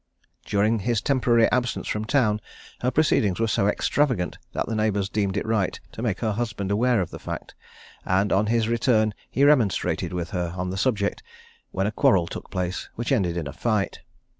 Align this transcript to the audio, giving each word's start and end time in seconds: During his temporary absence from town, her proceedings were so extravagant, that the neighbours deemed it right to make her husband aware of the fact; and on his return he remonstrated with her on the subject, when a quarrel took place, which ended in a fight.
During 0.45 0.79
his 0.79 0.99
temporary 0.99 1.47
absence 1.51 1.87
from 1.87 2.05
town, 2.05 2.41
her 2.81 2.89
proceedings 2.89 3.39
were 3.39 3.45
so 3.45 3.67
extravagant, 3.67 4.39
that 4.51 4.65
the 4.65 4.73
neighbours 4.73 5.09
deemed 5.09 5.37
it 5.37 5.45
right 5.45 5.79
to 5.91 6.01
make 6.01 6.21
her 6.21 6.31
husband 6.31 6.71
aware 6.71 7.01
of 7.01 7.11
the 7.11 7.19
fact; 7.19 7.53
and 8.03 8.33
on 8.33 8.47
his 8.47 8.67
return 8.67 9.13
he 9.29 9.43
remonstrated 9.43 10.11
with 10.11 10.31
her 10.31 10.55
on 10.57 10.71
the 10.71 10.75
subject, 10.77 11.21
when 11.69 11.85
a 11.85 11.91
quarrel 11.91 12.25
took 12.25 12.49
place, 12.49 12.89
which 12.95 13.11
ended 13.11 13.37
in 13.37 13.45
a 13.45 13.53
fight. 13.53 13.99